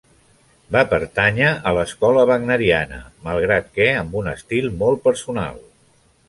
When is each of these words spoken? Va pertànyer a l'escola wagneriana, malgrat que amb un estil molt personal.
Va 0.75 0.79
pertànyer 0.93 1.49
a 1.71 1.73
l'escola 1.77 2.23
wagneriana, 2.31 2.99
malgrat 3.27 3.69
que 3.77 3.87
amb 3.99 4.19
un 4.23 4.31
estil 4.33 4.67
molt 4.81 5.05
personal. 5.07 5.63